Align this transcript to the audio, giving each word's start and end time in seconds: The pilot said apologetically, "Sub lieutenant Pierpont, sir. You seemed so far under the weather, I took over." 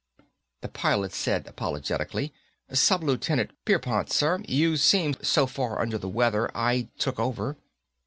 The 0.61 0.67
pilot 0.67 1.13
said 1.13 1.45
apologetically, 1.45 2.33
"Sub 2.73 3.03
lieutenant 3.03 3.51
Pierpont, 3.65 4.11
sir. 4.11 4.41
You 4.47 4.75
seemed 4.75 5.23
so 5.23 5.45
far 5.45 5.79
under 5.79 5.99
the 5.99 6.09
weather, 6.09 6.49
I 6.57 6.89
took 6.97 7.19
over." 7.19 7.55